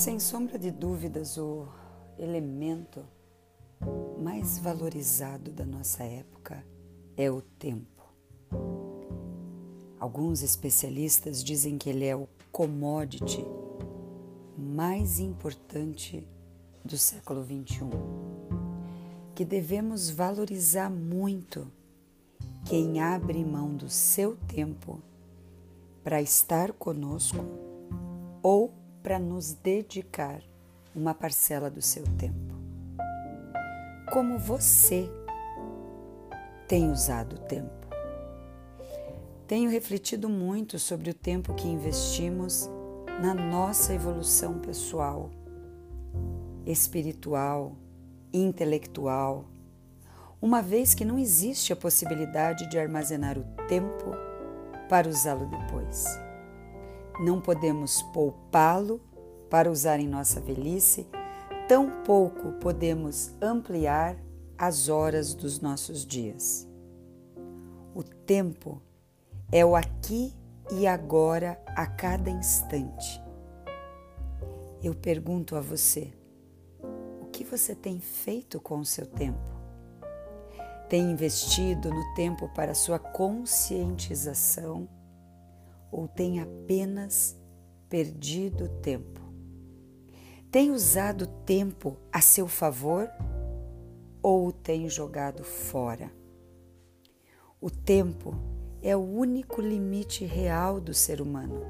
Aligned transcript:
Sem 0.00 0.18
sombra 0.18 0.58
de 0.58 0.70
dúvidas, 0.70 1.36
o 1.36 1.68
elemento 2.18 3.04
mais 4.18 4.58
valorizado 4.58 5.52
da 5.52 5.66
nossa 5.66 6.02
época 6.02 6.64
é 7.18 7.30
o 7.30 7.42
tempo. 7.42 8.02
Alguns 9.98 10.42
especialistas 10.42 11.44
dizem 11.44 11.76
que 11.76 11.90
ele 11.90 12.06
é 12.06 12.16
o 12.16 12.26
commodity 12.50 13.44
mais 14.56 15.18
importante 15.20 16.26
do 16.82 16.96
século 16.96 17.44
XXI, 17.44 17.84
que 19.34 19.44
devemos 19.44 20.08
valorizar 20.08 20.88
muito 20.88 21.70
quem 22.64 23.02
abre 23.02 23.44
mão 23.44 23.76
do 23.76 23.90
seu 23.90 24.34
tempo 24.34 25.02
para 26.02 26.22
estar 26.22 26.72
conosco 26.72 27.44
ou 28.42 28.79
para 29.02 29.18
nos 29.18 29.52
dedicar 29.52 30.42
uma 30.94 31.14
parcela 31.14 31.70
do 31.70 31.80
seu 31.80 32.04
tempo. 32.18 32.54
Como 34.12 34.38
você 34.38 35.08
tem 36.66 36.90
usado 36.90 37.36
o 37.36 37.38
tempo? 37.38 37.80
Tenho 39.46 39.70
refletido 39.70 40.28
muito 40.28 40.78
sobre 40.78 41.10
o 41.10 41.14
tempo 41.14 41.54
que 41.54 41.66
investimos 41.66 42.68
na 43.20 43.34
nossa 43.34 43.92
evolução 43.92 44.58
pessoal, 44.58 45.30
espiritual, 46.64 47.76
intelectual, 48.32 49.44
uma 50.40 50.62
vez 50.62 50.94
que 50.94 51.04
não 51.04 51.18
existe 51.18 51.72
a 51.72 51.76
possibilidade 51.76 52.68
de 52.70 52.78
armazenar 52.78 53.36
o 53.38 53.44
tempo 53.66 54.12
para 54.88 55.08
usá-lo 55.08 55.46
depois. 55.46 56.04
Não 57.20 57.38
podemos 57.38 58.00
poupá-lo 58.14 58.98
para 59.50 59.70
usar 59.70 60.00
em 60.00 60.08
nossa 60.08 60.40
velhice, 60.40 61.06
tampouco 61.68 62.52
podemos 62.52 63.30
ampliar 63.42 64.16
as 64.56 64.88
horas 64.88 65.34
dos 65.34 65.60
nossos 65.60 66.06
dias. 66.06 66.66
O 67.94 68.02
tempo 68.02 68.80
é 69.52 69.66
o 69.66 69.76
aqui 69.76 70.34
e 70.72 70.86
agora 70.86 71.62
a 71.66 71.86
cada 71.86 72.30
instante. 72.30 73.22
Eu 74.82 74.94
pergunto 74.94 75.56
a 75.56 75.60
você: 75.60 76.10
o 77.20 77.26
que 77.26 77.44
você 77.44 77.74
tem 77.74 78.00
feito 78.00 78.58
com 78.58 78.78
o 78.78 78.86
seu 78.86 79.04
tempo? 79.04 79.60
Tem 80.88 81.10
investido 81.10 81.90
no 81.90 82.14
tempo 82.14 82.48
para 82.54 82.72
sua 82.72 82.98
conscientização? 82.98 84.88
Ou 85.90 86.06
tem 86.06 86.40
apenas 86.40 87.36
perdido 87.88 88.68
tempo? 88.80 89.20
Tem 90.50 90.70
usado 90.70 91.26
tempo 91.26 91.96
a 92.12 92.20
seu 92.20 92.48
favor 92.48 93.08
ou 94.22 94.48
o 94.48 94.52
tem 94.52 94.88
jogado 94.88 95.44
fora? 95.44 96.12
O 97.60 97.70
tempo 97.70 98.34
é 98.82 98.96
o 98.96 99.00
único 99.00 99.60
limite 99.60 100.24
real 100.24 100.80
do 100.80 100.94
ser 100.94 101.20
humano, 101.20 101.66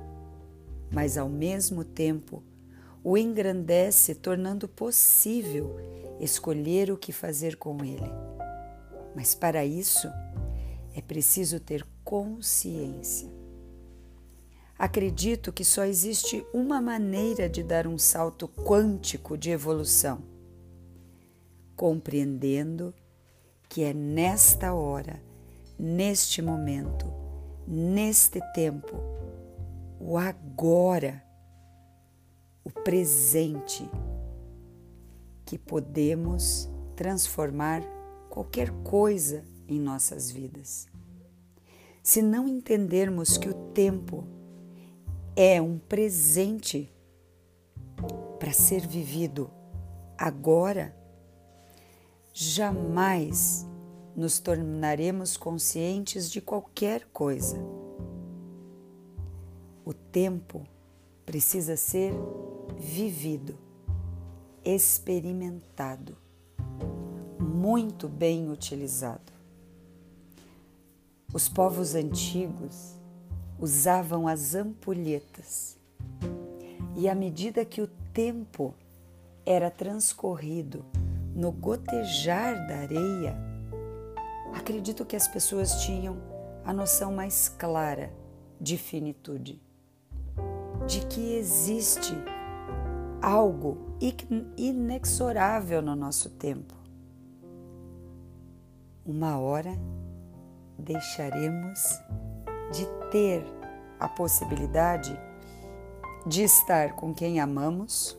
mas 0.90 1.18
ao 1.18 1.28
mesmo 1.28 1.84
tempo 1.84 2.42
o 3.02 3.16
engrandece, 3.16 4.14
tornando 4.14 4.68
possível 4.68 5.76
escolher 6.20 6.90
o 6.90 6.96
que 6.96 7.12
fazer 7.12 7.56
com 7.56 7.82
ele. 7.82 8.10
Mas 9.14 9.34
para 9.34 9.64
isso 9.64 10.08
é 10.94 11.00
preciso 11.00 11.58
ter 11.58 11.86
consciência. 12.04 13.39
Acredito 14.80 15.52
que 15.52 15.62
só 15.62 15.84
existe 15.84 16.42
uma 16.54 16.80
maneira 16.80 17.50
de 17.50 17.62
dar 17.62 17.86
um 17.86 17.98
salto 17.98 18.48
quântico 18.48 19.36
de 19.36 19.50
evolução, 19.50 20.22
compreendendo 21.76 22.94
que 23.68 23.84
é 23.84 23.92
nesta 23.92 24.72
hora, 24.72 25.22
neste 25.78 26.40
momento, 26.40 27.04
neste 27.68 28.40
tempo, 28.54 28.96
o 30.00 30.16
agora, 30.16 31.22
o 32.64 32.70
presente, 32.70 33.86
que 35.44 35.58
podemos 35.58 36.70
transformar 36.96 37.82
qualquer 38.30 38.70
coisa 38.82 39.44
em 39.68 39.78
nossas 39.78 40.30
vidas. 40.30 40.88
Se 42.02 42.22
não 42.22 42.48
entendermos 42.48 43.36
que 43.36 43.50
o 43.50 43.52
tempo 43.74 44.39
é 45.36 45.60
um 45.60 45.78
presente 45.78 46.92
para 48.38 48.52
ser 48.52 48.86
vivido 48.86 49.50
agora, 50.16 50.94
jamais 52.32 53.66
nos 54.14 54.38
tornaremos 54.38 55.36
conscientes 55.36 56.30
de 56.30 56.40
qualquer 56.40 57.06
coisa. 57.06 57.58
O 59.84 59.94
tempo 59.94 60.66
precisa 61.24 61.76
ser 61.76 62.12
vivido, 62.76 63.58
experimentado, 64.64 66.16
muito 67.38 68.08
bem 68.08 68.50
utilizado. 68.50 69.32
Os 71.32 71.48
povos 71.48 71.94
antigos 71.94 72.99
usavam 73.60 74.26
as 74.26 74.54
ampulhetas. 74.54 75.78
E 76.96 77.08
à 77.08 77.14
medida 77.14 77.64
que 77.64 77.80
o 77.80 77.86
tempo 78.12 78.74
era 79.44 79.70
transcorrido 79.70 80.84
no 81.34 81.52
gotejar 81.52 82.66
da 82.66 82.78
areia, 82.78 83.36
acredito 84.54 85.04
que 85.04 85.16
as 85.16 85.28
pessoas 85.28 85.82
tinham 85.82 86.16
a 86.64 86.72
noção 86.72 87.12
mais 87.12 87.48
clara 87.48 88.12
de 88.60 88.76
finitude, 88.76 89.60
de 90.86 91.06
que 91.06 91.34
existe 91.34 92.14
algo 93.22 93.78
inexorável 94.56 95.80
no 95.80 95.94
nosso 95.94 96.30
tempo. 96.30 96.74
Uma 99.04 99.38
hora 99.38 99.72
deixaremos 100.78 102.00
de 102.70 102.86
ter 103.10 103.44
a 103.98 104.08
possibilidade 104.08 105.18
de 106.26 106.42
estar 106.42 106.94
com 106.96 107.14
quem 107.14 107.40
amamos, 107.40 108.18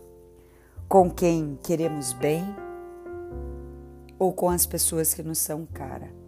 com 0.88 1.09
quem 1.09 1.57
queremos 1.63 2.13
bem 2.13 2.44
ou 4.19 4.34
com 4.34 4.50
as 4.50 4.66
pessoas 4.66 5.13
que 5.13 5.23
nos 5.23 5.38
são 5.38 5.66
cara. 5.66 6.20